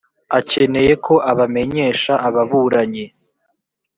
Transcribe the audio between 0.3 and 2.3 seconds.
akeneye ko abamenyesha